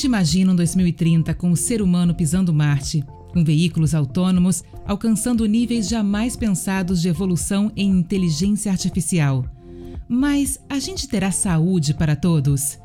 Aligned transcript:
gente 0.00 0.06
imagina 0.06 0.52
um 0.52 0.56
2030 0.56 1.34
com 1.34 1.50
o 1.50 1.56
ser 1.56 1.82
humano 1.82 2.14
pisando 2.14 2.54
Marte, 2.54 3.04
com 3.34 3.44
veículos 3.44 3.94
autônomos 3.94 4.64
alcançando 4.86 5.44
níveis 5.44 5.90
jamais 5.90 6.36
pensados 6.36 7.02
de 7.02 7.08
evolução 7.10 7.70
em 7.76 7.90
inteligência 7.90 8.72
artificial. 8.72 9.44
Mas 10.08 10.58
a 10.70 10.78
gente 10.78 11.06
terá 11.06 11.30
saúde 11.30 11.92
para 11.92 12.16
todos? 12.16 12.78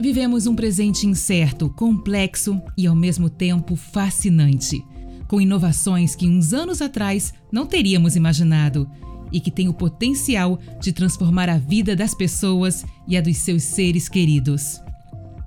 Vivemos 0.00 0.46
um 0.46 0.54
presente 0.54 1.04
incerto, 1.04 1.68
complexo 1.68 2.62
e 2.78 2.86
ao 2.86 2.94
mesmo 2.94 3.28
tempo 3.28 3.74
fascinante, 3.74 4.84
com 5.26 5.40
inovações 5.40 6.14
que 6.14 6.28
uns 6.28 6.52
anos 6.52 6.80
atrás 6.80 7.34
não 7.50 7.66
teríamos 7.66 8.14
imaginado 8.14 8.88
e 9.32 9.40
que 9.40 9.50
tem 9.50 9.68
o 9.68 9.74
potencial 9.74 10.60
de 10.80 10.92
transformar 10.92 11.48
a 11.48 11.58
vida 11.58 11.96
das 11.96 12.14
pessoas 12.14 12.84
e 13.08 13.16
a 13.16 13.20
dos 13.20 13.38
seus 13.38 13.64
seres 13.64 14.08
queridos. 14.08 14.80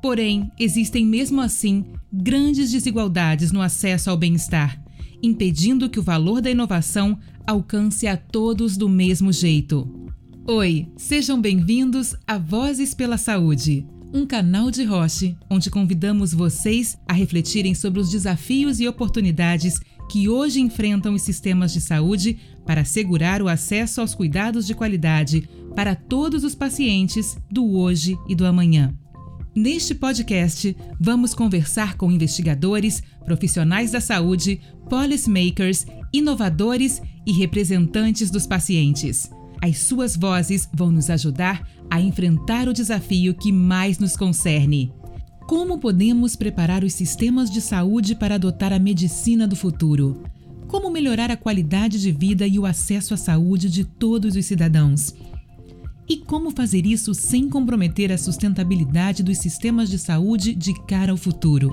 Porém, 0.05 0.52
existem 0.59 1.04
mesmo 1.04 1.41
assim 1.41 1.84
grandes 2.14 2.72
desigualdades 2.72 3.52
no 3.52 3.59
acesso 3.59 4.12
ao 4.12 4.16
bem-estar, 4.16 4.80
impedindo 5.20 5.90
que 5.90 6.00
o 6.00 6.04
valor 6.04 6.41
da 6.41 6.52
inovação 6.52 7.18
alcance 7.44 8.05
a 8.05 8.16
todos 8.16 8.78
do 8.78 8.88
mesmo 8.88 9.34
jeito. 9.34 10.12
Oi, 10.48 10.88
sejam 10.95 11.41
bem-vindos 11.41 12.16
a 12.28 12.38
Vozes 12.38 12.94
pela 12.94 13.18
Saúde, 13.18 13.84
um 14.14 14.28
canal 14.28 14.70
de 14.70 14.84
Roche 14.84 15.36
onde 15.50 15.72
convidamos 15.72 16.36
vocês 16.36 16.95
a 17.08 17.14
refletirem 17.14 17.73
sobre 17.73 18.00
os 18.00 18.12
desafios 18.12 18.80
e 18.80 18.88
oportunidades 18.88 19.80
que 20.08 20.30
hoje 20.30 20.62
enfrentam 20.62 21.16
os 21.16 21.23
sistemas 21.23 21.73
de 21.73 21.81
saúde 21.81 22.38
para 22.64 22.81
assegurar 22.81 23.42
o 23.42 23.48
acesso 23.48 24.02
aos 24.02 24.14
cuidados 24.14 24.67
de 24.67 24.76
qualidade 24.76 25.50
para 25.76 25.95
todos 25.95 26.44
os 26.44 26.53
pacientes 26.53 27.36
do 27.50 27.76
hoje 27.76 28.16
e 28.30 28.36
do 28.36 28.45
amanhã. 28.45 28.95
Neste 29.56 29.95
podcast, 29.95 30.75
vamos 31.00 31.34
conversar 31.34 31.95
com 31.95 32.11
investigadores, 32.11 33.02
profissionais 33.23 33.92
da 33.92 34.02
saúde, 34.02 34.59
policymakers, 34.89 35.86
inovadores 36.11 37.02
e 37.25 37.31
representantes 37.31 38.30
dos 38.30 38.45
pacientes. 38.45 39.30
As 39.61 39.80
suas 39.80 40.16
vozes 40.16 40.67
vão 40.73 40.92
nos 40.92 41.09
ajudar 41.09 41.67
a 41.89 42.02
enfrentar 42.02 42.67
o 42.67 42.73
desafio 42.73 43.33
que 43.33 43.52
mais 43.52 43.98
nos 43.98 44.17
concerne 44.17 44.92
como 45.48 45.78
podemos 45.78 46.36
preparar 46.36 46.83
os 46.83 46.94
sistemas 46.94 47.52
de 47.52 47.61
saúde 47.61 48.16
para 48.16 48.36
adotar 48.36 48.73
a 48.73 48.80
medicina 48.80 49.48
do 49.48 49.56
futuro? 49.56 50.23
Como 50.67 50.89
melhorar 50.89 51.30
a 51.30 51.38
qualidade 51.38 52.02
de 52.02 52.11
vida 52.11 52.48
e 52.48 52.58
o 52.58 52.66
acesso 52.66 53.14
à 53.14 53.17
saúde 53.17 53.70
de 53.70 53.86
todos 53.86 54.36
os 54.36 54.44
cidadãos? 54.44 55.14
E 56.08 56.17
como 56.17 56.52
fazer 56.52 56.86
isso 56.86 57.16
sem 57.16 57.50
comprometer 57.50 58.11
a 58.11 58.17
sustentabilidade 58.17 59.23
dos 59.23 59.39
sistemas 59.39 59.89
de 59.89 59.98
saúde 59.98 60.53
de 60.53 60.80
cara 60.86 61.11
ao 61.11 61.17
futuro? 61.17 61.72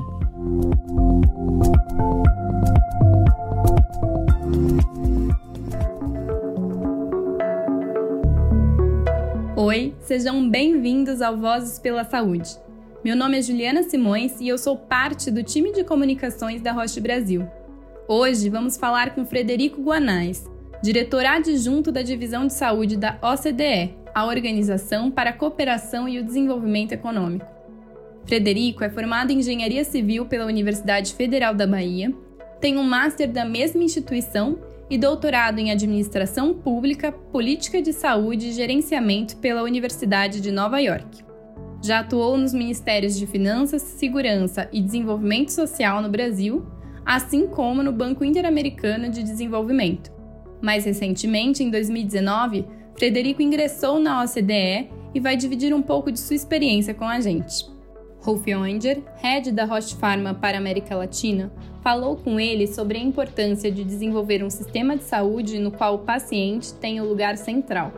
Oi, 9.55 9.95
sejam 10.01 10.49
bem-vindos 10.49 11.21
ao 11.21 11.37
Vozes 11.37 11.79
pela 11.79 12.03
Saúde. 12.03 12.57
Meu 13.05 13.15
nome 13.15 13.39
é 13.39 13.43
Juliana 13.43 13.83
Simões 13.83 14.41
e 14.41 14.49
eu 14.49 14.57
sou 14.57 14.79
parte 14.79 15.31
do 15.31 15.43
time 15.43 15.73
de 15.73 15.85
comunicações 15.85 16.63
da 16.63 16.73
Roche 16.73 17.01
Brasil. 17.01 17.47
Hoje 18.09 18.49
vamos 18.49 18.79
falar 18.79 19.15
com 19.15 19.27
Frederico 19.27 19.83
Guanais, 19.83 20.51
diretor 20.83 21.27
adjunto 21.27 21.93
da 21.93 22.01
Divisão 22.01 22.47
de 22.47 22.55
Saúde 22.55 22.97
da 22.97 23.19
OCDE, 23.23 24.02
a 24.15 24.25
Organização 24.25 25.11
para 25.11 25.31
a 25.31 25.33
Cooperação 25.33 26.09
e 26.09 26.19
o 26.19 26.25
Desenvolvimento 26.25 26.93
Econômico. 26.93 27.47
Frederico 28.25 28.85
é 28.85 28.91
formado 28.91 29.31
em 29.31 29.39
Engenharia 29.39 29.85
Civil 29.85 30.27
pela 30.27 30.47
Universidade 30.47 31.15
Federal 31.15 31.55
da 31.55 31.67
Bahia, 31.67 32.15
tem 32.61 32.79
um 32.79 32.85
master 32.85 33.31
da 33.31 33.45
mesma 33.45 33.83
instituição 33.83 34.59
e 34.89 34.97
doutorado 34.97 35.59
em 35.59 35.71
Administração 35.71 36.55
Pública, 36.55 37.11
Política 37.11 37.83
de 37.83 37.93
Saúde 37.93 38.49
e 38.49 38.53
Gerenciamento 38.53 39.37
pela 39.39 39.63
Universidade 39.63 40.41
de 40.41 40.53
Nova 40.53 40.79
York. 40.79 41.25
Já 41.83 41.99
atuou 41.99 42.37
nos 42.37 42.53
Ministérios 42.53 43.19
de 43.19 43.27
Finanças, 43.27 43.83
Segurança 43.83 44.69
e 44.73 44.81
Desenvolvimento 44.81 45.51
Social 45.51 46.01
no 46.01 46.09
Brasil, 46.09 46.65
assim 47.05 47.49
como 47.49 47.83
no 47.83 47.91
Banco 47.91 48.25
Interamericano 48.25 49.09
de 49.09 49.25
Desenvolvimento. 49.25 50.13
Mais 50.61 50.85
recentemente, 50.85 51.65
em 51.65 51.71
2019, 51.71 52.65
Frederico 52.97 53.43
ingressou 53.43 53.99
na 53.99 54.23
OCDE 54.23 54.89
e 55.15 55.21
vai 55.21 55.37
dividir 55.37 55.75
um 55.75 55.83
pouco 55.83 56.11
de 56.11 56.19
sua 56.21 56.37
experiência 56.37 56.95
com 56.95 57.05
a 57.05 57.21
gente. 57.21 57.67
Rolf 58.21 58.47
Oenger, 58.47 59.03
head 59.17 59.51
da 59.51 59.65
Roche 59.65 59.97
Pharma 59.97 60.33
para 60.33 60.57
a 60.57 60.61
América 60.61 60.95
Latina, 60.95 61.53
falou 61.83 62.17
com 62.17 62.39
ele 62.39 62.69
sobre 62.69 62.99
a 62.99 63.03
importância 63.03 63.71
de 63.71 63.83
desenvolver 63.83 64.45
um 64.45 64.51
sistema 64.51 64.97
de 64.97 65.03
saúde 65.03 65.59
no 65.59 65.73
qual 65.73 65.97
o 65.97 65.99
paciente 65.99 66.73
tem 66.75 67.01
o 67.01 67.05
lugar 67.05 67.37
central. 67.37 67.93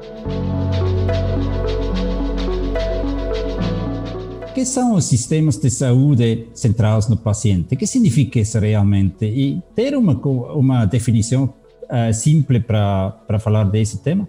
que 4.55 4.65
são 4.65 4.95
os 4.95 5.05
sistemas 5.07 5.57
de 5.57 5.69
saúde 5.69 6.47
centrados 6.55 7.09
no 7.09 7.17
paciente? 7.17 7.75
O 7.75 7.77
que 7.77 7.87
significa 7.89 8.39
isso 8.39 8.57
realmente? 8.61 9.25
E 9.27 9.61
ter 9.75 9.97
uma, 9.97 10.15
uma 10.15 10.85
definição 10.85 11.53
uh, 11.83 12.15
simples 12.15 12.63
para 12.65 13.39
falar 13.41 13.65
desse 13.65 13.99
tema? 13.99 14.29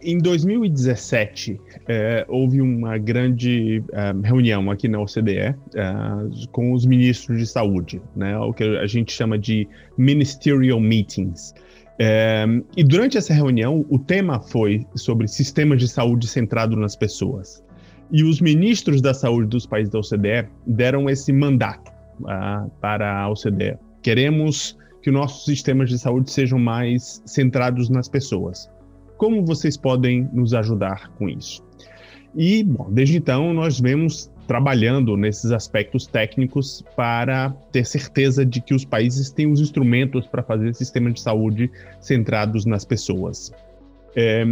Em 0.00 0.18
2017, 0.18 1.60
eh, 1.88 2.24
houve 2.28 2.60
uma 2.60 2.98
grande 2.98 3.82
eh, 3.92 4.14
reunião 4.22 4.70
aqui 4.70 4.86
na 4.86 5.00
OCDE 5.00 5.56
com 6.52 6.72
os 6.72 6.86
ministros 6.86 7.38
de 7.38 7.46
saúde, 7.46 8.00
né, 8.14 8.38
o 8.38 8.52
que 8.52 8.62
a 8.62 8.86
gente 8.86 9.12
chama 9.12 9.36
de 9.38 9.68
ministerial 9.96 10.80
meetings. 10.80 11.52
e 12.76 12.84
durante 12.84 13.18
essa 13.18 13.34
reunião, 13.34 13.84
o 13.88 13.98
tema 13.98 14.40
foi 14.40 14.86
sobre 14.94 15.26
sistemas 15.26 15.80
de 15.80 15.88
saúde 15.88 16.28
centrado 16.28 16.76
nas 16.76 16.94
pessoas. 16.94 17.64
E 18.12 18.22
os 18.22 18.40
ministros 18.40 19.02
da 19.02 19.12
saúde 19.12 19.48
dos 19.48 19.66
países 19.66 19.92
da 19.92 19.98
OCDE 19.98 20.48
deram 20.64 21.10
esse 21.10 21.32
mandato 21.32 21.90
para 22.80 23.20
a 23.22 23.28
OCDE. 23.28 23.76
Queremos 24.00 24.78
que 25.02 25.10
nossos 25.10 25.44
sistemas 25.44 25.90
de 25.90 25.98
saúde 25.98 26.30
sejam 26.30 26.58
mais 26.58 27.22
centrados 27.26 27.88
nas 27.90 28.08
pessoas. 28.08 28.70
Como 29.18 29.44
vocês 29.44 29.76
podem 29.76 30.30
nos 30.32 30.54
ajudar 30.54 31.10
com 31.18 31.28
isso? 31.28 31.62
E, 32.34 32.62
bom, 32.62 32.88
desde 32.90 33.16
então, 33.16 33.52
nós 33.52 33.80
vemos 33.80 34.30
trabalhando 34.46 35.16
nesses 35.16 35.50
aspectos 35.50 36.06
técnicos 36.06 36.82
para 36.96 37.50
ter 37.72 37.84
certeza 37.84 38.46
de 38.46 38.62
que 38.62 38.72
os 38.72 38.84
países 38.84 39.30
têm 39.30 39.50
os 39.50 39.60
instrumentos 39.60 40.26
para 40.26 40.42
fazer 40.42 40.74
sistemas 40.74 41.14
de 41.14 41.20
saúde 41.20 41.70
centrados 42.00 42.64
nas 42.64 42.84
pessoas. 42.84 43.52
É, 44.16 44.44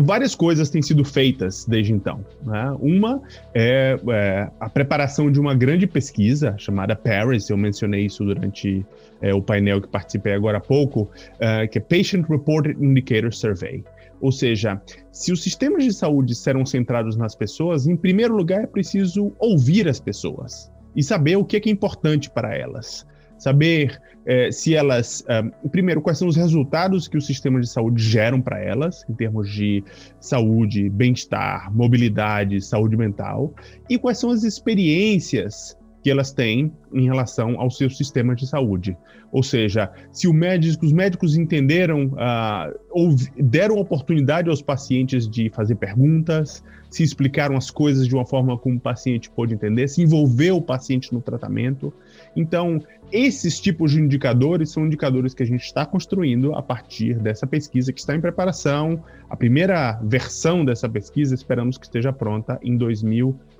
várias 0.00 0.34
coisas 0.34 0.70
têm 0.70 0.82
sido 0.82 1.04
feitas 1.04 1.64
desde 1.64 1.92
então. 1.92 2.24
Né? 2.42 2.76
Uma 2.80 3.22
é, 3.54 3.98
é, 4.10 4.50
a 4.60 4.68
preparação 4.68 5.30
de 5.30 5.40
uma 5.40 5.54
grande 5.54 5.86
pesquisa 5.86 6.54
chamada 6.58 6.96
Paris, 6.96 7.48
eu 7.48 7.56
mencionei 7.56 8.06
isso 8.06 8.24
durante 8.24 8.84
é, 9.20 9.34
o 9.34 9.42
painel 9.42 9.80
que 9.80 9.88
participei 9.88 10.32
agora 10.32 10.58
há 10.58 10.60
pouco, 10.60 11.10
é, 11.38 11.66
que 11.66 11.78
é 11.78 11.80
Patient 11.80 12.28
Reported 12.28 12.82
Indicator 12.82 13.32
Survey. 13.32 13.84
Ou 14.20 14.30
seja, 14.30 14.80
se 15.10 15.32
os 15.32 15.42
sistemas 15.42 15.84
de 15.84 15.92
saúde 15.92 16.34
serão 16.34 16.64
centrados 16.64 17.16
nas 17.16 17.34
pessoas, 17.34 17.86
em 17.86 17.96
primeiro 17.96 18.36
lugar 18.36 18.62
é 18.62 18.66
preciso 18.66 19.32
ouvir 19.38 19.88
as 19.88 19.98
pessoas 19.98 20.70
e 20.94 21.02
saber 21.02 21.36
o 21.36 21.44
que 21.44 21.56
é, 21.56 21.60
que 21.60 21.68
é 21.68 21.72
importante 21.72 22.30
para 22.30 22.56
elas 22.56 23.04
saber 23.42 24.00
é, 24.24 24.52
se 24.52 24.74
elas, 24.74 25.24
um, 25.64 25.68
primeiro, 25.68 26.00
quais 26.00 26.16
são 26.16 26.28
os 26.28 26.36
resultados 26.36 27.08
que 27.08 27.16
os 27.16 27.26
sistemas 27.26 27.66
de 27.66 27.72
saúde 27.72 28.00
geram 28.00 28.40
para 28.40 28.60
elas, 28.60 29.04
em 29.10 29.14
termos 29.14 29.50
de 29.50 29.82
saúde, 30.20 30.88
bem-estar, 30.88 31.74
mobilidade, 31.74 32.60
saúde 32.60 32.96
mental, 32.96 33.52
e 33.90 33.98
quais 33.98 34.18
são 34.18 34.30
as 34.30 34.44
experiências 34.44 35.76
que 36.02 36.10
elas 36.10 36.32
têm 36.32 36.72
em 36.92 37.04
relação 37.04 37.60
ao 37.60 37.70
seu 37.70 37.88
sistema 37.88 38.34
de 38.34 38.46
saúde. 38.46 38.96
Ou 39.30 39.42
seja, 39.42 39.90
se 40.10 40.30
médico, 40.32 40.84
os 40.84 40.92
médicos 40.92 41.36
entenderam, 41.36 42.06
uh, 42.06 42.78
ou 42.90 43.14
deram 43.38 43.76
oportunidade 43.76 44.50
aos 44.50 44.60
pacientes 44.60 45.28
de 45.28 45.48
fazer 45.48 45.76
perguntas, 45.76 46.62
se 46.90 47.02
explicaram 47.02 47.56
as 47.56 47.70
coisas 47.70 48.06
de 48.06 48.14
uma 48.14 48.26
forma 48.26 48.58
como 48.58 48.76
o 48.76 48.80
paciente 48.80 49.30
pôde 49.30 49.54
entender, 49.54 49.88
se 49.88 50.02
envolveu 50.02 50.56
o 50.56 50.62
paciente 50.62 51.12
no 51.14 51.22
tratamento. 51.22 51.92
Então, 52.36 52.82
esses 53.10 53.58
tipos 53.58 53.92
de 53.92 54.00
indicadores 54.00 54.70
são 54.70 54.86
indicadores 54.86 55.32
que 55.32 55.42
a 55.42 55.46
gente 55.46 55.62
está 55.62 55.86
construindo 55.86 56.54
a 56.54 56.62
partir 56.62 57.14
dessa 57.18 57.46
pesquisa 57.46 57.92
que 57.92 58.00
está 58.00 58.14
em 58.14 58.20
preparação. 58.20 59.02
A 59.30 59.36
primeira 59.36 59.98
versão 60.02 60.64
dessa 60.64 60.88
pesquisa 60.88 61.34
esperamos 61.34 61.78
que 61.78 61.86
esteja 61.86 62.12
pronta 62.12 62.58
em 62.62 62.76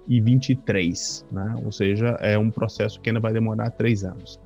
2023, 0.07 1.27
né? 1.31 1.55
ou 1.65 1.73
seja, 1.73 2.17
é 2.21 2.39
um 2.39 2.51
processo 2.51 3.01
que 3.01 3.11
ainda 3.11 3.21
vai 3.21 3.33
demorar 3.33 3.71
três 3.71 4.05
anos. 4.05 4.39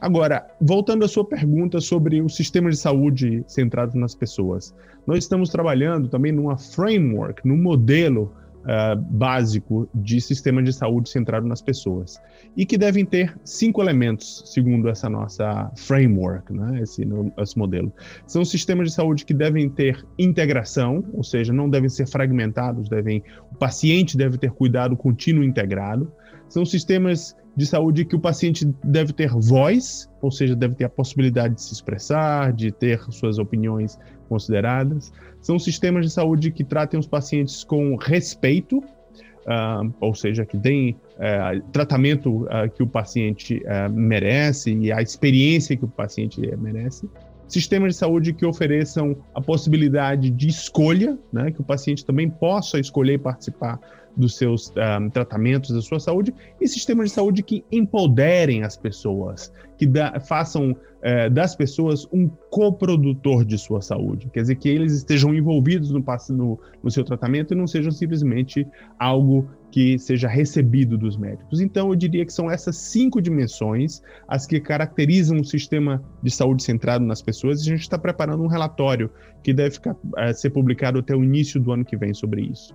Agora, 0.00 0.46
voltando 0.60 1.04
à 1.04 1.08
sua 1.08 1.24
pergunta 1.24 1.78
sobre 1.78 2.22
o 2.22 2.28
sistema 2.28 2.70
de 2.70 2.76
saúde 2.76 3.44
centrado 3.46 3.98
nas 3.98 4.14
pessoas, 4.14 4.74
nós 5.06 5.18
estamos 5.18 5.50
trabalhando 5.50 6.08
também 6.08 6.32
numa 6.32 6.56
framework, 6.56 7.46
num 7.46 7.60
modelo 7.60 8.32
uh, 8.60 9.00
básico 9.00 9.88
de 9.94 10.20
sistema 10.20 10.62
de 10.62 10.72
saúde 10.72 11.08
centrado 11.08 11.46
nas 11.46 11.62
pessoas 11.62 12.20
e 12.56 12.66
que 12.66 12.76
devem 12.76 13.04
ter 13.04 13.36
cinco 13.44 13.80
elementos, 13.82 14.42
segundo 14.46 14.88
essa 14.88 15.08
nossa 15.08 15.70
framework, 15.76 16.52
né, 16.52 16.80
esse, 16.82 17.06
esse 17.38 17.58
modelo. 17.58 17.92
São 18.26 18.44
sistemas 18.44 18.88
de 18.88 18.94
saúde 18.94 19.24
que 19.24 19.34
devem 19.34 19.68
ter 19.68 20.04
integração, 20.18 21.04
ou 21.12 21.22
seja, 21.22 21.52
não 21.52 21.68
devem 21.68 21.88
ser 21.88 22.06
fragmentados, 22.06 22.88
devem, 22.88 23.22
o 23.52 23.56
paciente 23.56 24.16
deve 24.16 24.38
ter 24.38 24.50
cuidado 24.50 24.96
contínuo 24.96 25.44
integrado. 25.44 26.12
São 26.48 26.64
sistemas 26.64 27.36
de 27.56 27.66
saúde 27.66 28.04
que 28.04 28.16
o 28.16 28.20
paciente 28.20 28.64
deve 28.82 29.12
ter 29.12 29.30
voz, 29.30 30.08
ou 30.22 30.30
seja, 30.30 30.54
deve 30.54 30.74
ter 30.74 30.84
a 30.84 30.88
possibilidade 30.88 31.54
de 31.54 31.62
se 31.62 31.72
expressar, 31.72 32.52
de 32.52 32.70
ter 32.70 33.00
suas 33.10 33.38
opiniões 33.38 33.98
consideradas. 34.28 35.12
São 35.40 35.58
sistemas 35.58 36.06
de 36.06 36.12
saúde 36.12 36.50
que 36.50 36.62
tratem 36.62 36.98
os 36.98 37.06
pacientes 37.06 37.64
com 37.64 37.96
respeito, 37.96 38.78
uh, 38.78 39.92
ou 40.00 40.14
seja, 40.14 40.46
que 40.46 40.56
deem 40.56 40.96
uh, 41.16 41.60
tratamento 41.72 42.44
uh, 42.44 42.70
que 42.74 42.82
o 42.82 42.86
paciente 42.86 43.62
ah, 43.66 43.88
merece 43.88 44.72
e 44.72 44.92
a 44.92 45.02
experiência 45.02 45.76
que 45.76 45.84
o 45.84 45.88
paciente 45.88 46.40
merece. 46.56 47.08
Sistemas 47.48 47.94
de 47.94 47.98
saúde 47.98 48.32
que 48.32 48.46
ofereçam 48.46 49.16
a 49.34 49.40
possibilidade 49.40 50.30
de 50.30 50.46
escolha, 50.46 51.18
né, 51.32 51.50
que 51.50 51.60
o 51.60 51.64
paciente 51.64 52.06
também 52.06 52.30
possa 52.30 52.78
escolher 52.78 53.18
participar 53.18 53.80
dos 54.16 54.36
seus 54.36 54.72
um, 55.00 55.08
tratamentos, 55.10 55.70
da 55.70 55.80
sua 55.80 56.00
saúde, 56.00 56.34
e 56.60 56.68
sistemas 56.68 57.10
de 57.10 57.14
saúde 57.14 57.42
que 57.42 57.64
empoderem 57.70 58.62
as 58.62 58.76
pessoas, 58.76 59.52
que 59.78 59.86
da, 59.86 60.20
façam 60.20 60.72
uh, 60.72 61.30
das 61.30 61.54
pessoas 61.54 62.06
um 62.12 62.28
coprodutor 62.50 63.44
de 63.44 63.56
sua 63.58 63.80
saúde. 63.80 64.28
Quer 64.32 64.42
dizer, 64.42 64.56
que 64.56 64.68
eles 64.68 64.92
estejam 64.92 65.34
envolvidos 65.34 65.90
no, 65.90 66.04
no, 66.30 66.60
no 66.82 66.90
seu 66.90 67.04
tratamento 67.04 67.54
e 67.54 67.56
não 67.56 67.66
sejam 67.66 67.90
simplesmente 67.90 68.66
algo 68.98 69.48
que 69.70 69.98
seja 69.98 70.28
recebido 70.28 70.98
dos 70.98 71.16
médicos. 71.16 71.60
Então, 71.60 71.90
eu 71.90 71.94
diria 71.94 72.26
que 72.26 72.32
são 72.32 72.50
essas 72.50 72.76
cinco 72.76 73.22
dimensões 73.22 74.02
as 74.26 74.46
que 74.46 74.60
caracterizam 74.60 75.38
o 75.38 75.44
sistema 75.44 76.02
de 76.22 76.30
saúde 76.30 76.62
centrado 76.62 77.04
nas 77.04 77.22
pessoas. 77.22 77.60
E 77.60 77.68
a 77.68 77.72
gente 77.72 77.82
está 77.82 77.98
preparando 77.98 78.42
um 78.42 78.48
relatório 78.48 79.10
que 79.42 79.54
deve 79.54 79.70
ficar, 79.70 79.92
uh, 79.94 80.34
ser 80.34 80.50
publicado 80.50 80.98
até 80.98 81.14
o 81.14 81.22
início 81.22 81.60
do 81.60 81.72
ano 81.72 81.84
que 81.84 81.96
vem 81.96 82.12
sobre 82.12 82.42
isso. 82.42 82.74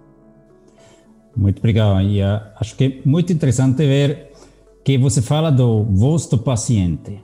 Muito 1.36 1.60
obrigado. 1.60 2.02
E 2.02 2.22
uh, 2.22 2.42
acho 2.60 2.76
que 2.76 2.84
é 2.84 3.02
muito 3.08 3.34
interessante 3.34 3.78
ver 3.78 4.32
que 4.84 4.98
você 4.98 5.22
fala 5.22 5.52
do 5.52 5.84
do 5.84 6.38
paciente. 6.38 7.20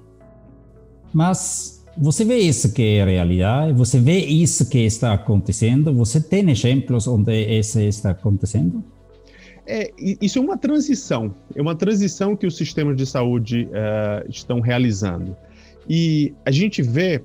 Mas 1.14 1.84
você 1.98 2.26
vê 2.26 2.38
isso 2.38 2.74
que 2.74 2.82
é 2.98 3.06
realidade? 3.06 3.74
Você 3.74 4.00
vê 4.00 4.18
isso 4.18 4.70
que 4.70 4.80
está 4.80 5.14
acontecendo? 5.14 5.94
Você 5.94 6.20
tem 6.20 6.50
exemplos 6.50 7.08
onde 7.08 7.34
isso 7.60 7.80
está 7.80 8.12
acontecendo? 8.12 8.84
É, 9.66 9.92
isso 9.98 10.40
é 10.40 10.42
uma 10.42 10.58
transição. 10.58 11.36
É 11.56 11.62
uma 11.62 11.76
transição 11.76 12.36
que 12.36 12.48
os 12.48 12.58
sistemas 12.58 12.98
de 12.98 13.06
saúde 13.06 13.68
uh, 13.68 14.30
estão 14.30 14.60
realizando. 14.60 15.36
E 15.88 16.34
a 16.46 16.52
gente 16.52 16.82
vê, 16.82 17.22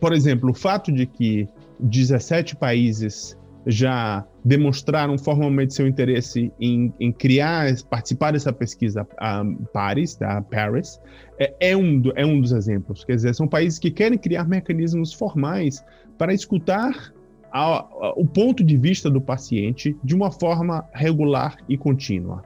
por 0.00 0.12
exemplo, 0.12 0.50
o 0.50 0.54
fato 0.54 0.92
de 0.92 1.06
que 1.06 1.48
17 1.78 2.56
países 2.56 3.36
já 3.66 4.24
demonstraram 4.44 5.18
formalmente 5.18 5.74
seu 5.74 5.86
interesse 5.86 6.52
em, 6.60 6.92
em 6.98 7.12
criar, 7.12 7.70
participar 7.88 8.32
dessa 8.32 8.52
pesquisa 8.52 9.06
um, 9.20 9.56
Paris, 9.72 10.16
da 10.16 10.40
Paris, 10.40 11.00
é, 11.38 11.54
é, 11.60 11.76
um, 11.76 12.02
é 12.16 12.24
um 12.24 12.40
dos 12.40 12.52
exemplos. 12.52 13.04
Quer 13.04 13.16
dizer, 13.16 13.34
são 13.34 13.46
países 13.46 13.78
que 13.78 13.90
querem 13.90 14.18
criar 14.18 14.48
mecanismos 14.48 15.12
formais 15.12 15.84
para 16.16 16.32
escutar 16.32 17.12
a, 17.52 17.80
a, 17.80 18.12
o 18.16 18.26
ponto 18.26 18.64
de 18.64 18.76
vista 18.76 19.10
do 19.10 19.20
paciente 19.20 19.96
de 20.02 20.14
uma 20.14 20.30
forma 20.30 20.84
regular 20.92 21.56
e 21.68 21.76
contínua. 21.76 22.44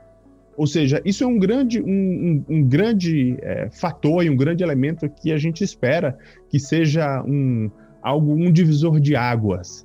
Ou 0.56 0.66
seja, 0.66 1.02
isso 1.04 1.24
é 1.24 1.26
um 1.26 1.38
grande, 1.38 1.80
um, 1.80 1.86
um, 1.88 2.44
um 2.48 2.62
grande 2.62 3.36
é, 3.42 3.68
fator 3.70 4.24
e 4.24 4.30
um 4.30 4.36
grande 4.36 4.62
elemento 4.62 5.08
que 5.08 5.32
a 5.32 5.38
gente 5.38 5.64
espera 5.64 6.16
que 6.48 6.60
seja 6.60 7.22
um, 7.24 7.70
algo, 8.00 8.32
um 8.32 8.52
divisor 8.52 9.00
de 9.00 9.16
águas 9.16 9.83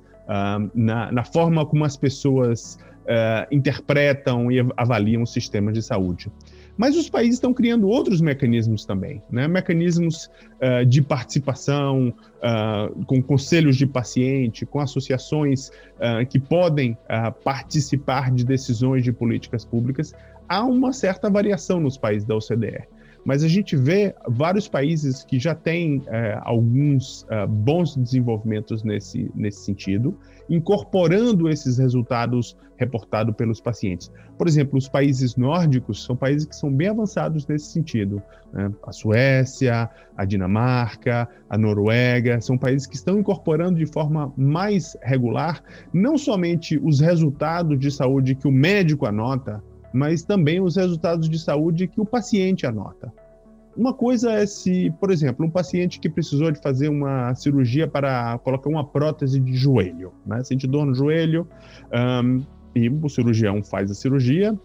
na, 0.74 1.10
na, 1.10 1.24
forma 1.24 1.66
como 1.66 1.84
as 1.84 1.96
pessoas 1.96 2.78
uh, 3.02 3.46
interpretam 3.50 4.50
e 4.50 4.60
avaliam 4.76 5.22
o 5.22 5.26
sistema 5.26 5.72
de 5.72 5.82
saúde. 5.82 6.30
Mas 6.80 6.96
os 6.96 7.10
países 7.10 7.34
estão 7.34 7.52
criando 7.52 7.88
outros 7.88 8.22
mecanismos 8.22 8.86
também, 8.86 9.22
né? 9.30 9.46
mecanismos 9.46 10.30
uh, 10.62 10.86
de 10.86 11.02
participação, 11.02 12.08
uh, 12.08 13.04
com 13.04 13.22
conselhos 13.22 13.76
de 13.76 13.86
paciente, 13.86 14.64
com 14.64 14.80
associações 14.80 15.68
uh, 15.68 16.24
que 16.26 16.38
podem 16.38 16.96
participar 17.44 18.30
de 18.30 18.46
decisões 18.46 19.04
de 19.04 19.12
políticas 19.12 19.62
públicas. 19.62 20.14
Há 20.48 20.64
uma 20.64 20.92
certa 20.94 21.28
variação 21.28 21.80
nos 21.80 21.98
países 21.98 22.26
da 22.26 22.34
OCDE 22.34 22.88
mas 23.24 23.44
a 23.44 23.48
gente 23.48 23.76
vê 23.76 24.14
vários 24.26 24.68
países 24.68 25.24
que 25.24 25.38
já 25.38 25.54
têm 25.54 26.02
é, 26.06 26.38
alguns 26.42 27.26
é, 27.28 27.46
bons 27.46 27.96
desenvolvimentos 27.96 28.82
nesse, 28.82 29.30
nesse 29.34 29.64
sentido, 29.64 30.16
incorporando 30.48 31.48
esses 31.48 31.78
resultados 31.78 32.56
reportados 32.76 33.34
pelos 33.36 33.60
pacientes. 33.60 34.10
Por 34.38 34.48
exemplo, 34.48 34.78
os 34.78 34.88
países 34.88 35.36
nórdicos 35.36 36.02
são 36.02 36.16
países 36.16 36.46
que 36.46 36.56
são 36.56 36.72
bem 36.72 36.88
avançados 36.88 37.46
nesse 37.46 37.66
sentido. 37.66 38.22
Né? 38.52 38.72
A 38.86 38.90
Suécia, 38.90 39.90
a 40.16 40.24
Dinamarca, 40.24 41.28
a 41.48 41.58
Noruega, 41.58 42.40
são 42.40 42.56
países 42.56 42.86
que 42.86 42.96
estão 42.96 43.18
incorporando 43.18 43.78
de 43.78 43.86
forma 43.86 44.32
mais 44.34 44.96
regular 45.02 45.62
não 45.92 46.16
somente 46.16 46.80
os 46.82 47.00
resultados 47.00 47.78
de 47.78 47.90
saúde 47.90 48.34
que 48.34 48.48
o 48.48 48.52
médico 48.52 49.06
anota, 49.06 49.62
mas 49.92 50.22
também 50.22 50.60
os 50.60 50.76
resultados 50.76 51.28
de 51.28 51.38
saúde 51.38 51.86
que 51.86 52.00
o 52.00 52.04
paciente 52.04 52.66
anota. 52.66 53.12
Uma 53.76 53.94
coisa 53.94 54.32
é 54.32 54.46
se, 54.46 54.92
por 55.00 55.10
exemplo, 55.10 55.46
um 55.46 55.50
paciente 55.50 56.00
que 56.00 56.08
precisou 56.08 56.50
de 56.50 56.60
fazer 56.60 56.88
uma 56.88 57.34
cirurgia 57.34 57.86
para 57.86 58.38
colocar 58.38 58.68
uma 58.68 58.84
prótese 58.84 59.38
de 59.38 59.54
joelho, 59.54 60.12
né? 60.26 60.42
Sente 60.42 60.66
dor 60.66 60.84
no 60.84 60.94
joelho, 60.94 61.46
um, 62.22 62.42
e 62.74 62.88
o 62.88 63.08
cirurgião 63.08 63.62
faz 63.62 63.90
a 63.90 63.94
cirurgia, 63.94 64.58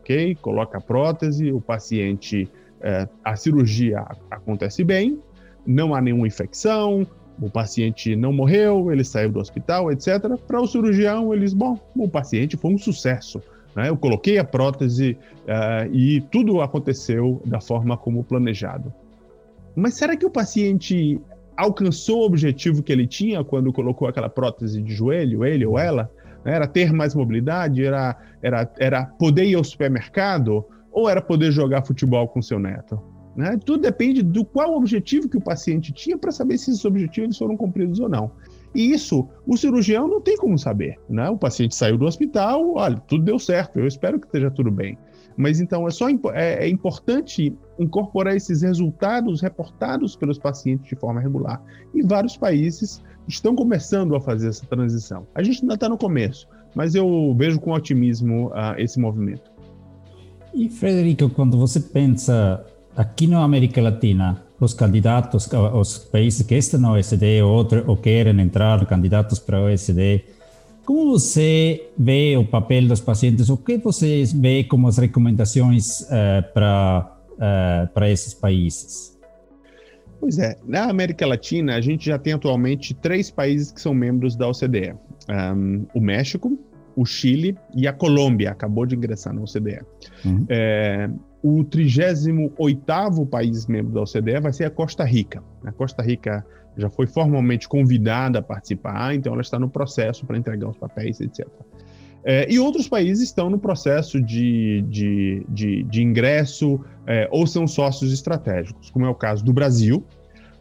ok? 0.00 0.34
Coloca 0.36 0.78
a 0.78 0.80
prótese, 0.80 1.52
o 1.52 1.60
paciente, 1.60 2.50
é, 2.80 3.08
a 3.24 3.36
cirurgia 3.36 4.04
acontece 4.30 4.84
bem, 4.84 5.18
não 5.66 5.94
há 5.94 6.00
nenhuma 6.00 6.26
infecção, 6.26 7.06
o 7.40 7.50
paciente 7.50 8.14
não 8.14 8.32
morreu, 8.32 8.92
ele 8.92 9.04
saiu 9.04 9.30
do 9.30 9.40
hospital, 9.40 9.90
etc. 9.90 10.36
Para 10.46 10.60
o 10.60 10.66
cirurgião, 10.66 11.32
eles, 11.32 11.52
bom, 11.52 11.78
o 11.96 12.08
paciente 12.08 12.56
foi 12.56 12.74
um 12.74 12.78
sucesso. 12.78 13.40
Né? 13.74 13.88
Eu 13.88 13.96
coloquei 13.96 14.38
a 14.38 14.44
prótese 14.44 15.16
uh, 15.42 15.92
e 15.92 16.20
tudo 16.30 16.60
aconteceu 16.60 17.42
da 17.44 17.60
forma 17.60 17.96
como 17.96 18.22
planejado. 18.22 18.92
Mas 19.74 19.94
será 19.94 20.16
que 20.16 20.24
o 20.24 20.30
paciente 20.30 21.20
alcançou 21.56 22.20
o 22.20 22.26
objetivo 22.26 22.82
que 22.82 22.92
ele 22.92 23.06
tinha 23.06 23.42
quando 23.42 23.72
colocou 23.72 24.08
aquela 24.08 24.28
prótese 24.28 24.80
de 24.80 24.94
joelho, 24.94 25.44
ele 25.44 25.66
ou 25.66 25.78
ela? 25.78 26.10
Era 26.44 26.66
ter 26.66 26.92
mais 26.92 27.14
mobilidade? 27.14 27.84
Era, 27.84 28.16
era, 28.42 28.70
era 28.78 29.06
poder 29.06 29.46
ir 29.46 29.54
ao 29.54 29.64
supermercado? 29.64 30.64
Ou 30.92 31.08
era 31.08 31.20
poder 31.20 31.50
jogar 31.50 31.84
futebol 31.84 32.28
com 32.28 32.40
seu 32.40 32.58
neto? 32.58 33.00
Né? 33.34 33.58
Tudo 33.64 33.82
depende 33.82 34.22
do 34.22 34.44
qual 34.44 34.76
objetivo 34.76 35.28
que 35.28 35.36
o 35.36 35.40
paciente 35.40 35.92
tinha 35.92 36.16
para 36.16 36.30
saber 36.30 36.56
se 36.56 36.70
esses 36.70 36.84
objetivos 36.84 37.36
foram 37.36 37.56
cumpridos 37.56 37.98
ou 37.98 38.08
não. 38.08 38.30
E 38.74 38.90
isso, 38.90 39.28
o 39.46 39.56
cirurgião 39.56 40.08
não 40.08 40.20
tem 40.20 40.36
como 40.36 40.58
saber, 40.58 40.98
né? 41.08 41.30
O 41.30 41.38
paciente 41.38 41.74
saiu 41.74 41.96
do 41.96 42.04
hospital, 42.04 42.74
olha, 42.74 42.96
tudo 42.96 43.24
deu 43.24 43.38
certo, 43.38 43.78
eu 43.78 43.86
espero 43.86 44.18
que 44.18 44.26
esteja 44.26 44.50
tudo 44.50 44.70
bem. 44.70 44.98
Mas 45.36 45.60
então 45.60 45.86
é 45.86 45.90
só 45.90 46.08
é, 46.08 46.64
é 46.64 46.68
importante 46.68 47.56
incorporar 47.78 48.36
esses 48.36 48.62
resultados 48.62 49.40
reportados 49.40 50.16
pelos 50.16 50.38
pacientes 50.38 50.88
de 50.88 50.96
forma 50.96 51.20
regular. 51.20 51.62
E 51.92 52.02
vários 52.02 52.36
países 52.36 53.02
estão 53.26 53.54
começando 53.54 54.14
a 54.14 54.20
fazer 54.20 54.48
essa 54.48 54.66
transição. 54.66 55.26
A 55.34 55.42
gente 55.42 55.62
ainda 55.62 55.74
está 55.74 55.88
no 55.88 55.98
começo, 55.98 56.46
mas 56.74 56.94
eu 56.94 57.34
vejo 57.36 57.60
com 57.60 57.72
otimismo 57.72 58.48
uh, 58.48 58.78
esse 58.78 58.98
movimento. 58.98 59.52
E 60.52 60.68
Frederico, 60.68 61.28
quando 61.30 61.58
você 61.58 61.80
pensa 61.80 62.64
aqui 62.96 63.26
na 63.26 63.42
América 63.42 63.82
Latina, 63.82 64.43
os 64.60 64.72
candidatos, 64.72 65.48
os 65.74 65.98
países 65.98 66.46
que 66.46 66.54
estão 66.54 66.80
na 66.80 66.92
OECD 66.92 67.42
ou, 67.42 67.66
ou 67.86 67.96
querem 67.96 68.40
entrar 68.40 68.84
candidatos 68.86 69.38
para 69.38 69.58
a 69.58 69.62
OECD, 69.62 70.24
como 70.84 71.12
você 71.12 71.88
vê 71.98 72.36
o 72.36 72.44
papel 72.44 72.86
dos 72.86 73.00
pacientes? 73.00 73.48
O 73.48 73.56
que 73.56 73.78
você 73.78 74.24
vê 74.34 74.64
como 74.64 74.86
as 74.86 74.98
recomendações 74.98 76.02
uh, 76.02 76.52
para 76.52 77.10
uh, 77.34 77.88
para 77.92 78.10
esses 78.10 78.34
países? 78.34 79.14
Pois 80.20 80.38
é, 80.38 80.56
na 80.64 80.84
América 80.84 81.26
Latina 81.26 81.76
a 81.76 81.80
gente 81.80 82.06
já 82.06 82.18
tem 82.18 82.32
atualmente 82.32 82.94
três 82.94 83.30
países 83.30 83.72
que 83.72 83.80
são 83.80 83.94
membros 83.94 84.36
da 84.36 84.48
OCDE: 84.48 84.94
um, 85.28 85.86
o 85.94 86.00
México, 86.00 86.58
o 86.96 87.04
Chile 87.04 87.56
e 87.74 87.86
a 87.86 87.92
Colômbia 87.92 88.50
acabou 88.50 88.86
de 88.86 88.94
ingressar 88.94 89.34
na 89.34 89.42
OCDE. 89.42 89.80
Uhum. 90.24 90.46
É, 90.48 91.10
o 91.44 91.62
38º 91.62 93.28
país 93.28 93.66
membro 93.66 93.92
da 93.92 94.00
OCDE 94.00 94.40
vai 94.40 94.50
ser 94.50 94.64
a 94.64 94.70
Costa 94.70 95.04
Rica. 95.04 95.42
A 95.62 95.70
Costa 95.70 96.02
Rica 96.02 96.42
já 96.74 96.88
foi 96.88 97.06
formalmente 97.06 97.68
convidada 97.68 98.38
a 98.38 98.42
participar, 98.42 99.14
então 99.14 99.34
ela 99.34 99.42
está 99.42 99.58
no 99.58 99.68
processo 99.68 100.24
para 100.24 100.38
entregar 100.38 100.70
os 100.70 100.78
papéis, 100.78 101.20
etc. 101.20 101.46
É, 102.24 102.50
e 102.50 102.58
outros 102.58 102.88
países 102.88 103.24
estão 103.24 103.50
no 103.50 103.58
processo 103.58 104.22
de, 104.22 104.82
de, 104.88 105.46
de, 105.50 105.82
de 105.82 106.02
ingresso 106.02 106.80
é, 107.06 107.28
ou 107.30 107.46
são 107.46 107.66
sócios 107.66 108.10
estratégicos, 108.10 108.88
como 108.88 109.04
é 109.04 109.08
o 109.10 109.14
caso 109.14 109.44
do 109.44 109.52
Brasil, 109.52 110.02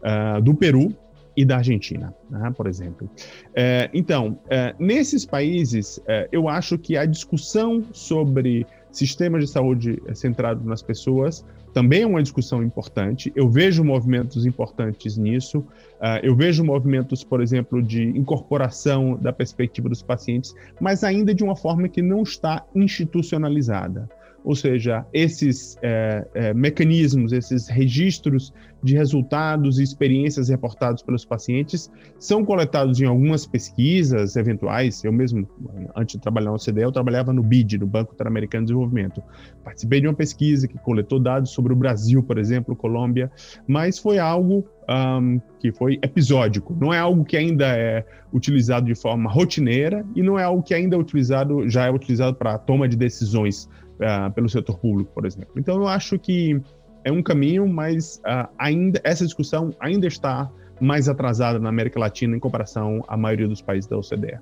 uh, 0.02 0.42
do 0.42 0.54
Peru 0.54 0.94
e 1.36 1.46
da 1.46 1.58
Argentina, 1.58 2.14
né, 2.30 2.52
por 2.56 2.68
exemplo. 2.68 3.10
É, 3.56 3.90
então, 3.94 4.38
é, 4.50 4.76
nesses 4.78 5.26
países, 5.26 6.00
é, 6.06 6.28
eu 6.30 6.50
acho 6.50 6.78
que 6.78 6.98
a 6.98 7.06
discussão 7.06 7.82
sobre 7.94 8.68
sistemas 8.94 9.44
de 9.44 9.50
saúde 9.50 10.02
centrados 10.14 10.64
nas 10.66 10.82
pessoas 10.82 11.44
também 11.74 12.04
é 12.04 12.08
uma 12.08 12.22
discussão 12.22 12.64
importante. 12.64 13.34
Eu 13.36 13.50
vejo 13.50 13.84
movimentos 13.84 14.46
importantes 14.46 15.18
nisso. 15.18 15.60
Uh, 15.60 16.22
eu 16.22 16.36
vejo 16.36 16.64
movimentos, 16.64 17.24
por 17.24 17.42
exemplo, 17.42 17.82
de 17.82 18.04
incorporação 18.04 19.18
da 19.20 19.34
perspectiva 19.34 19.90
dos 19.90 20.02
pacientes, 20.02 20.54
mas 20.80 21.04
ainda 21.04 21.34
de 21.34 21.44
uma 21.44 21.56
forma 21.56 21.90
que 21.90 22.02
não 22.02 22.22
está 22.22 22.64
institucionalizada. 22.76 24.08
Ou 24.44 24.56
seja, 24.56 25.06
esses 25.14 25.78
é, 25.82 26.28
é, 26.34 26.54
mecanismos, 26.54 27.32
esses 27.32 27.68
registros 27.68 28.54
de 28.84 28.96
resultados 28.96 29.80
e 29.80 29.84
experiências 29.84 30.50
reportados 30.50 31.02
pelos 31.02 31.24
pacientes 31.24 31.90
são 32.20 32.44
coletados 32.44 33.00
em 33.00 33.06
algumas 33.06 33.48
pesquisas 33.48 34.36
eventuais. 34.36 35.04
Eu 35.04 35.14
mesmo, 35.14 35.48
antes 35.96 36.16
de 36.16 36.22
trabalhar 36.22 36.50
no 36.50 36.56
OCDE, 36.56 36.82
eu 36.82 36.92
trabalhava 36.92 37.32
no 37.32 37.42
BID, 37.42 37.78
no 37.78 37.88
Banco 37.88 38.14
Interamericano 38.14 38.66
de 38.66 38.74
Desenvolvimento. 38.74 39.24
Participei 39.64 40.02
de 40.02 40.08
uma 40.08 40.14
pesquisa 40.14 40.68
que 40.68 40.78
coletou 40.78 41.20
dados 41.20 41.52
sobre 41.52 41.72
o 41.72 41.76
Brasil, 41.76 42.22
por 42.22 42.38
exemplo, 42.38 42.76
Colômbia, 42.76 43.32
mas 43.66 43.98
foi 43.98 44.20
algo 44.20 44.68
um, 44.90 45.40
que 45.60 45.72
foi 45.72 45.98
episódico. 46.02 46.76
Não 46.80 46.94
é 46.94 47.00
algo 47.00 47.24
que 47.24 47.38
ainda 47.38 47.66
é 47.68 48.06
utilizado 48.34 48.86
de 48.86 48.96
forma 48.96 49.32
rotineira 49.32 50.06
e 50.16 50.22
não 50.22 50.38
é 50.38 50.44
algo 50.44 50.62
que 50.62 50.74
ainda 50.74 50.98
é 50.98 51.00
utilizado, 51.00 51.70
já 51.70 51.86
é 51.86 51.92
utilizado 51.92 52.36
para 52.36 52.58
toma 52.58 52.90
de 52.90 52.98
decisões 52.98 53.70
uh, 54.00 54.32
pelo 54.34 54.50
setor 54.50 54.78
público, 54.78 55.12
por 55.14 55.26
exemplo. 55.26 55.54
Então, 55.58 55.76
eu 55.76 55.88
acho 55.88 56.18
que 56.20 56.60
é 57.04 57.12
um 57.12 57.22
caminho, 57.22 57.68
mas 57.68 58.22
uh, 58.26 58.48
ainda 58.58 59.00
essa 59.04 59.26
discussão 59.26 59.72
ainda 59.80 60.08
está 60.08 60.50
mais 60.80 61.08
atrasada 61.08 61.60
na 61.60 61.70
América 61.70 62.00
Latina 62.00 62.36
em 62.36 62.40
comparação 62.40 63.04
à 63.08 63.16
maioria 63.16 63.48
dos 63.48 63.62
países 63.62 63.90
da 63.90 63.98
OCDE. 63.98 64.40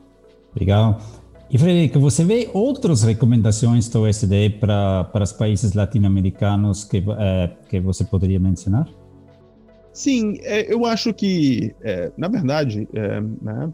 Legal. 0.59 0.99
E 1.49 1.57
Frederico, 1.57 1.99
você 1.99 2.23
vê 2.23 2.49
outras 2.53 3.03
recomendações 3.03 3.89
do 3.89 4.03
OCDE 4.03 4.51
para, 4.59 5.03
para 5.05 5.23
os 5.23 5.33
países 5.33 5.73
latino-americanos 5.73 6.85
que, 6.85 7.03
é, 7.19 7.51
que 7.67 7.79
você 7.79 8.05
poderia 8.05 8.39
mencionar? 8.39 8.87
Sim, 9.91 10.37
é, 10.43 10.73
eu 10.73 10.85
acho 10.85 11.13
que, 11.13 11.75
é, 11.81 12.09
na 12.17 12.29
verdade, 12.29 12.87
né, 13.41 13.69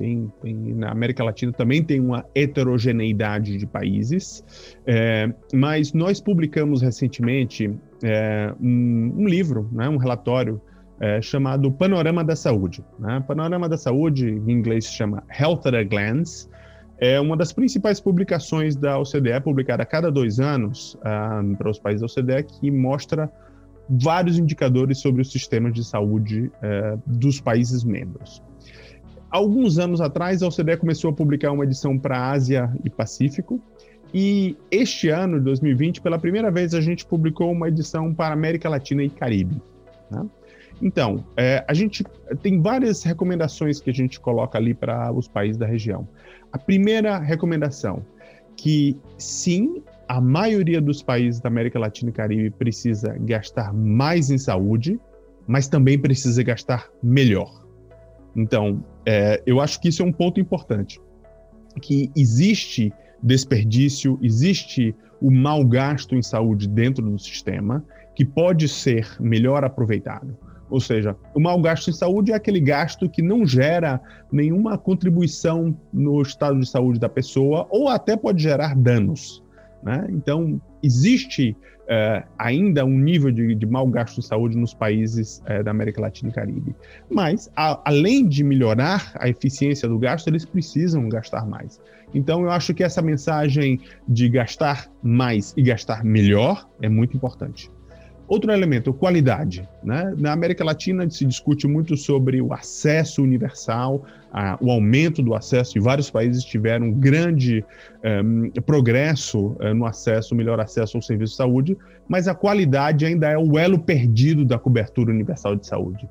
tem, 0.00 0.32
tem, 0.40 0.54
na 0.54 0.90
América 0.90 1.22
Latina 1.22 1.52
também 1.52 1.84
tem 1.84 2.00
uma 2.00 2.24
heterogeneidade 2.34 3.58
de 3.58 3.66
países, 3.66 4.42
é, 4.86 5.30
mas 5.52 5.92
nós 5.92 6.22
publicamos 6.22 6.80
recentemente 6.80 7.70
é, 8.02 8.50
um, 8.58 9.14
um, 9.18 9.26
livro, 9.26 9.68
né, 9.70 9.90
um 9.90 9.98
relatório 9.98 10.58
é, 10.98 11.20
chamado 11.20 11.70
Panorama 11.70 12.24
da 12.24 12.34
Saúde. 12.34 12.82
Né? 12.98 13.22
Panorama 13.28 13.68
da 13.68 13.76
Saúde, 13.76 14.26
em 14.26 14.50
inglês 14.50 14.86
se 14.86 14.94
chama 14.94 15.22
Health 15.38 15.66
at 15.66 15.74
a 15.74 15.84
Glance, 15.84 16.48
é 16.98 17.20
uma 17.20 17.36
das 17.36 17.52
principais 17.52 18.00
publicações 18.00 18.76
da 18.76 18.98
OCDE, 18.98 19.38
publicada 19.44 19.82
a 19.82 19.86
cada 19.86 20.10
dois 20.10 20.40
anos 20.40 20.96
um, 21.42 21.54
para 21.56 21.70
os 21.70 21.78
países 21.78 22.00
da 22.00 22.06
OCDE, 22.06 22.44
que 22.44 22.70
mostra 22.70 23.30
vários 23.86 24.38
indicadores 24.38 24.98
sobre 24.98 25.20
os 25.20 25.30
sistemas 25.30 25.74
de 25.74 25.84
saúde 25.84 26.50
é, 26.62 26.96
dos 27.06 27.38
países 27.38 27.84
membros 27.84 28.42
alguns 29.30 29.78
anos 29.78 30.00
atrás, 30.00 30.42
a 30.42 30.48
OCDE 30.48 30.76
começou 30.76 31.10
a 31.10 31.12
publicar 31.12 31.52
uma 31.52 31.64
edição 31.64 31.98
para 31.98 32.30
Ásia 32.30 32.70
e 32.84 32.90
Pacífico. 32.90 33.60
E 34.12 34.56
este 34.70 35.08
ano, 35.08 35.40
2020, 35.40 36.00
pela 36.00 36.18
primeira 36.18 36.50
vez, 36.50 36.74
a 36.74 36.80
gente 36.80 37.06
publicou 37.06 37.52
uma 37.52 37.68
edição 37.68 38.12
para 38.12 38.34
América 38.34 38.68
Latina 38.68 39.04
e 39.04 39.10
Caribe. 39.10 39.62
Né? 40.10 40.26
Então, 40.82 41.24
é, 41.36 41.64
a 41.68 41.74
gente 41.74 42.04
tem 42.42 42.60
várias 42.60 43.02
recomendações 43.02 43.80
que 43.80 43.90
a 43.90 43.92
gente 43.92 44.18
coloca 44.18 44.58
ali 44.58 44.74
para 44.74 45.12
os 45.12 45.28
países 45.28 45.56
da 45.56 45.66
região. 45.66 46.08
A 46.52 46.58
primeira 46.58 47.18
recomendação, 47.18 48.02
que 48.56 48.96
sim, 49.16 49.82
a 50.08 50.20
maioria 50.20 50.80
dos 50.80 51.02
países 51.02 51.40
da 51.40 51.48
América 51.48 51.78
Latina 51.78 52.10
e 52.10 52.12
Caribe 52.12 52.50
precisa 52.50 53.16
gastar 53.20 53.72
mais 53.72 54.30
em 54.30 54.38
saúde, 54.38 54.98
mas 55.46 55.68
também 55.68 55.98
precisa 55.98 56.42
gastar 56.42 56.88
melhor. 57.02 57.64
Então, 58.34 58.84
é, 59.04 59.42
eu 59.46 59.60
acho 59.60 59.80
que 59.80 59.88
isso 59.88 60.02
é 60.02 60.04
um 60.04 60.12
ponto 60.12 60.40
importante. 60.40 61.00
Que 61.80 62.10
existe 62.16 62.92
desperdício, 63.22 64.18
existe 64.22 64.94
o 65.20 65.30
mau 65.30 65.64
gasto 65.64 66.14
em 66.14 66.22
saúde 66.22 66.68
dentro 66.68 67.04
do 67.04 67.18
sistema, 67.18 67.84
que 68.14 68.24
pode 68.24 68.68
ser 68.68 69.16
melhor 69.20 69.64
aproveitado. 69.64 70.36
Ou 70.70 70.80
seja, 70.80 71.16
o 71.34 71.40
mau 71.40 71.60
gasto 71.60 71.90
em 71.90 71.92
saúde 71.92 72.32
é 72.32 72.34
aquele 72.34 72.60
gasto 72.60 73.08
que 73.08 73.20
não 73.20 73.44
gera 73.44 74.00
nenhuma 74.30 74.78
contribuição 74.78 75.76
no 75.92 76.22
estado 76.22 76.60
de 76.60 76.68
saúde 76.68 77.00
da 77.00 77.08
pessoa 77.08 77.66
ou 77.70 77.88
até 77.88 78.16
pode 78.16 78.42
gerar 78.42 78.76
danos. 78.76 79.42
Né? 79.82 80.06
Então, 80.10 80.60
existe 80.82 81.56
é, 81.88 82.22
ainda 82.38 82.84
um 82.84 82.98
nível 82.98 83.30
de, 83.30 83.54
de 83.54 83.66
mau 83.66 83.86
gasto 83.86 84.20
de 84.20 84.26
saúde 84.26 84.56
nos 84.56 84.72
países 84.72 85.42
é, 85.46 85.62
da 85.62 85.70
América 85.70 86.00
Latina 86.00 86.30
e 86.30 86.32
Caribe. 86.32 86.76
Mas, 87.10 87.50
a, 87.56 87.80
além 87.84 88.28
de 88.28 88.44
melhorar 88.44 89.12
a 89.18 89.28
eficiência 89.28 89.88
do 89.88 89.98
gasto, 89.98 90.28
eles 90.28 90.44
precisam 90.44 91.08
gastar 91.08 91.46
mais. 91.46 91.80
Então, 92.14 92.42
eu 92.42 92.50
acho 92.50 92.74
que 92.74 92.84
essa 92.84 93.02
mensagem 93.02 93.80
de 94.06 94.28
gastar 94.28 94.90
mais 95.02 95.52
e 95.56 95.62
gastar 95.62 96.04
melhor 96.04 96.68
é 96.80 96.88
muito 96.88 97.16
importante. 97.16 97.70
Outro 98.30 98.52
elemento, 98.52 98.94
qualidade. 98.94 99.68
Né? 99.82 100.14
Na 100.16 100.30
América 100.30 100.62
Latina 100.62 101.10
se 101.10 101.24
discute 101.24 101.66
muito 101.66 101.96
sobre 101.96 102.40
o 102.40 102.52
acesso 102.54 103.24
universal, 103.24 104.04
a, 104.32 104.56
o 104.60 104.70
aumento 104.70 105.20
do 105.20 105.34
acesso, 105.34 105.76
e 105.76 105.80
vários 105.80 106.08
países 106.12 106.44
tiveram 106.44 106.86
um 106.86 106.92
grande 106.92 107.64
um, 108.04 108.44
eh, 108.54 108.60
progresso 108.60 109.56
uh, 109.60 109.74
no 109.74 109.84
acesso, 109.84 110.36
melhor 110.36 110.60
acesso 110.60 110.96
ao 110.96 111.02
serviço 111.02 111.32
de 111.32 111.38
saúde, 111.38 111.76
mas 112.08 112.28
a 112.28 112.34
qualidade 112.34 113.04
ainda 113.04 113.28
é 113.28 113.36
o 113.36 113.58
elo 113.58 113.80
perdido 113.80 114.44
da 114.44 114.60
cobertura 114.60 115.10
universal 115.10 115.56
de 115.56 115.66
saúde. 115.66 116.08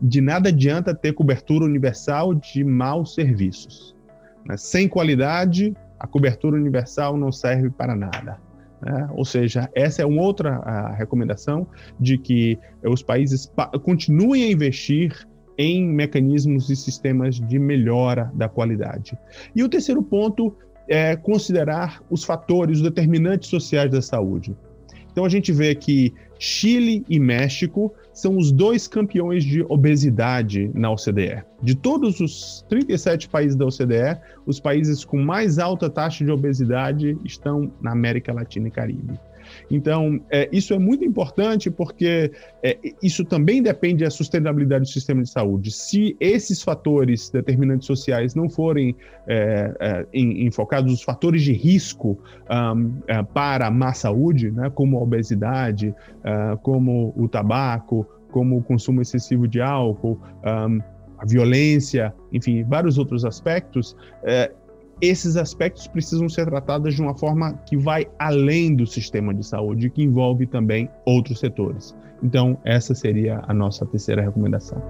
De 0.00 0.22
nada 0.22 0.48
adianta 0.48 0.94
ter 0.94 1.12
cobertura 1.12 1.66
universal 1.66 2.32
de 2.32 2.64
maus 2.64 3.14
serviços. 3.14 3.94
Né? 4.46 4.56
Sem 4.56 4.88
qualidade, 4.88 5.76
a 6.00 6.06
cobertura 6.06 6.56
universal 6.56 7.18
não 7.18 7.30
serve 7.30 7.68
para 7.68 7.94
nada. 7.94 8.38
Né? 8.84 9.08
Ou 9.12 9.24
seja, 9.24 9.70
essa 9.74 10.02
é 10.02 10.06
uma 10.06 10.22
outra 10.22 10.94
recomendação 10.94 11.66
de 11.98 12.18
que 12.18 12.58
os 12.82 13.02
países 13.02 13.50
continuem 13.82 14.44
a 14.44 14.50
investir 14.50 15.26
em 15.56 15.86
mecanismos 15.86 16.68
e 16.68 16.76
sistemas 16.76 17.36
de 17.36 17.58
melhora 17.58 18.30
da 18.34 18.48
qualidade. 18.48 19.16
E 19.54 19.62
o 19.62 19.68
terceiro 19.68 20.02
ponto 20.02 20.54
é 20.88 21.16
considerar 21.16 22.02
os 22.10 22.24
fatores, 22.24 22.78
os 22.78 22.82
determinantes 22.82 23.48
sociais 23.48 23.90
da 23.90 24.02
saúde. 24.02 24.54
Então 25.14 25.24
a 25.24 25.28
gente 25.28 25.52
vê 25.52 25.76
que 25.76 26.12
Chile 26.40 27.04
e 27.08 27.20
México 27.20 27.94
são 28.12 28.36
os 28.36 28.50
dois 28.50 28.88
campeões 28.88 29.44
de 29.44 29.62
obesidade 29.68 30.72
na 30.74 30.90
OCDE. 30.90 31.44
De 31.62 31.76
todos 31.76 32.18
os 32.18 32.66
37 32.68 33.28
países 33.28 33.54
da 33.54 33.64
OCDE, 33.64 34.18
os 34.44 34.58
países 34.58 35.04
com 35.04 35.22
mais 35.22 35.60
alta 35.60 35.88
taxa 35.88 36.24
de 36.24 36.32
obesidade 36.32 37.16
estão 37.24 37.70
na 37.80 37.92
América 37.92 38.32
Latina 38.32 38.66
e 38.66 38.70
Caribe. 38.72 39.20
Então, 39.70 40.20
é, 40.30 40.48
isso 40.52 40.74
é 40.74 40.78
muito 40.78 41.04
importante 41.04 41.70
porque 41.70 42.30
é, 42.62 42.78
isso 43.02 43.24
também 43.24 43.62
depende 43.62 44.04
da 44.04 44.10
sustentabilidade 44.10 44.84
do 44.84 44.88
sistema 44.90 45.22
de 45.22 45.30
saúde. 45.30 45.70
Se 45.70 46.16
esses 46.20 46.62
fatores 46.62 47.30
determinantes 47.30 47.86
sociais 47.86 48.34
não 48.34 48.48
forem 48.48 48.94
é, 49.26 49.74
é 49.80 50.06
enfocados, 50.12 50.92
os 50.92 51.02
fatores 51.02 51.42
de 51.42 51.52
risco 51.52 52.18
um, 52.50 52.94
é, 53.06 53.22
para 53.22 53.66
a 53.66 53.70
má 53.70 53.92
saúde, 53.92 54.50
né, 54.50 54.70
como 54.74 54.98
a 54.98 55.02
obesidade, 55.02 55.88
uh, 55.88 56.56
como 56.58 57.12
o 57.16 57.28
tabaco, 57.28 58.06
como 58.30 58.58
o 58.58 58.62
consumo 58.62 59.00
excessivo 59.00 59.46
de 59.46 59.60
álcool, 59.60 60.20
um, 60.44 60.80
a 61.18 61.26
violência, 61.26 62.12
enfim, 62.32 62.64
vários 62.64 62.98
outros 62.98 63.24
aspectos, 63.24 63.96
é, 64.22 64.50
esses 65.08 65.36
aspectos 65.36 65.86
precisam 65.86 66.28
ser 66.28 66.46
tratados 66.46 66.94
de 66.94 67.02
uma 67.02 67.16
forma 67.16 67.54
que 67.66 67.76
vai 67.76 68.06
além 68.18 68.74
do 68.74 68.86
sistema 68.86 69.34
de 69.34 69.46
saúde, 69.46 69.90
que 69.90 70.02
envolve 70.02 70.46
também 70.46 70.88
outros 71.04 71.40
setores. 71.40 71.94
Então, 72.22 72.58
essa 72.64 72.94
seria 72.94 73.42
a 73.46 73.52
nossa 73.52 73.84
terceira 73.84 74.22
recomendação. 74.22 74.82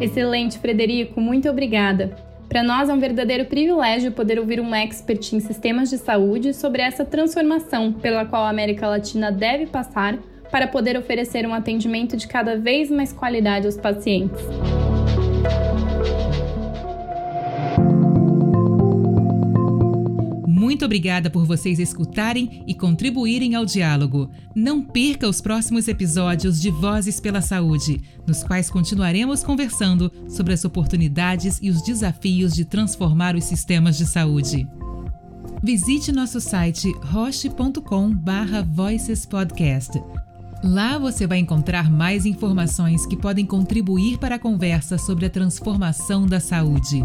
Excelente, 0.00 0.58
Frederico, 0.58 1.20
muito 1.20 1.48
obrigada. 1.48 2.14
Para 2.48 2.62
nós 2.62 2.88
é 2.88 2.92
um 2.92 3.00
verdadeiro 3.00 3.46
privilégio 3.46 4.12
poder 4.12 4.38
ouvir 4.38 4.60
um 4.60 4.74
expert 4.74 5.32
em 5.32 5.40
sistemas 5.40 5.90
de 5.90 5.98
saúde 5.98 6.54
sobre 6.54 6.82
essa 6.82 7.04
transformação 7.04 7.92
pela 7.92 8.24
qual 8.24 8.44
a 8.44 8.50
América 8.50 8.86
Latina 8.86 9.32
deve 9.32 9.66
passar 9.66 10.18
para 10.50 10.68
poder 10.68 10.96
oferecer 10.96 11.46
um 11.46 11.54
atendimento 11.54 12.16
de 12.16 12.28
cada 12.28 12.56
vez 12.56 12.90
mais 12.90 13.12
qualidade 13.12 13.66
aos 13.66 13.76
pacientes. 13.76 14.40
Muito 20.76 20.84
obrigada 20.84 21.30
por 21.30 21.46
vocês 21.46 21.78
escutarem 21.78 22.62
e 22.66 22.74
contribuírem 22.74 23.54
ao 23.54 23.64
diálogo. 23.64 24.30
Não 24.54 24.82
perca 24.82 25.26
os 25.26 25.40
próximos 25.40 25.88
episódios 25.88 26.60
de 26.60 26.70
Vozes 26.70 27.18
pela 27.18 27.40
Saúde, 27.40 28.02
nos 28.26 28.44
quais 28.44 28.68
continuaremos 28.68 29.42
conversando 29.42 30.12
sobre 30.28 30.52
as 30.52 30.66
oportunidades 30.66 31.58
e 31.62 31.70
os 31.70 31.80
desafios 31.80 32.52
de 32.52 32.66
transformar 32.66 33.34
os 33.34 33.44
sistemas 33.44 33.96
de 33.96 34.04
saúde. 34.04 34.68
Visite 35.62 36.12
nosso 36.12 36.42
site 36.42 36.92
roche.com/voicespodcast. 37.06 39.92
Lá 40.62 40.98
você 40.98 41.26
vai 41.26 41.38
encontrar 41.38 41.90
mais 41.90 42.26
informações 42.26 43.06
que 43.06 43.16
podem 43.16 43.46
contribuir 43.46 44.18
para 44.18 44.34
a 44.34 44.38
conversa 44.38 44.98
sobre 44.98 45.24
a 45.24 45.30
transformação 45.30 46.26
da 46.26 46.38
saúde. 46.38 47.02